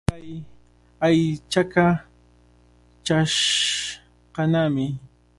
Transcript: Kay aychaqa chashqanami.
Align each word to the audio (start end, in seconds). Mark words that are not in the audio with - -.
Kay 0.09 0.27
aychaqa 1.07 1.85
chashqanami. 3.05 4.85